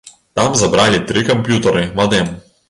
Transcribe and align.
Там 0.39 0.55
забралі 0.61 1.01
тры 1.11 1.23
камп'ютары 1.29 1.85
і 1.85 1.93
мадэм. 2.01 2.35